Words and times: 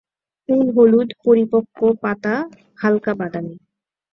ফুল 0.49 0.65
হলুদ, 0.75 1.09
পরিপক্ক 1.25 1.79
পাতা 2.03 2.35
হালকা 2.81 3.11
বাদামি। 3.19 3.55